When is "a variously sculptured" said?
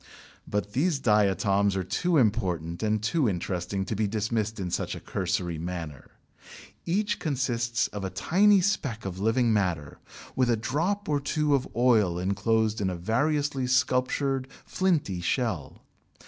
12.89-14.47